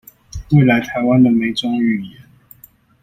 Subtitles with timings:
[0.49, 2.23] 未來臺灣的每種語言